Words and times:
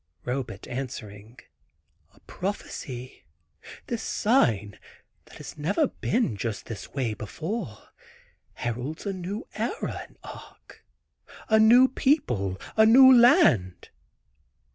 Robet 0.25 0.67
answering, 0.67 1.37
"A 2.15 2.19
prophecy. 2.21 3.23
This 3.85 4.01
sign 4.01 4.79
that 5.25 5.37
has 5.37 5.59
never 5.59 5.85
been 5.89 6.35
just 6.37 6.65
this 6.65 6.91
way 6.95 7.13
before, 7.13 7.89
heralds 8.53 9.05
a 9.05 9.13
new 9.13 9.45
era 9.53 10.01
in 10.09 10.17
Arc; 10.23 10.83
a 11.49 11.59
new 11.59 11.87
people, 11.87 12.59
a 12.75 12.83
new 12.83 13.15
land. 13.15 13.89